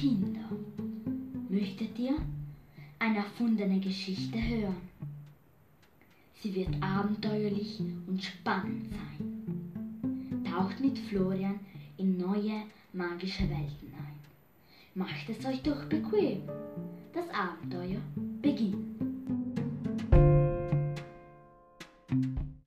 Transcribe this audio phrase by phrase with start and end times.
[0.00, 0.48] Kinder,
[1.50, 2.16] möchtet ihr
[2.98, 4.80] eine erfundene Geschichte hören?
[6.36, 10.42] Sie wird abenteuerlich und spannend sein.
[10.50, 11.60] Taucht mit Florian
[11.98, 12.62] in neue
[12.94, 14.18] magische Welten ein.
[14.94, 16.44] Macht es euch doch bequem.
[17.12, 18.00] Das Abenteuer